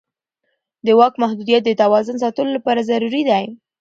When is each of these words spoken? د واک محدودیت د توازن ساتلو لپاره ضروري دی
د 0.85 0.87
واک 0.99 1.13
محدودیت 1.23 1.61
د 1.65 1.71
توازن 1.81 2.15
ساتلو 2.23 2.49
لپاره 2.57 2.87
ضروري 2.89 3.21
دی 3.29 3.45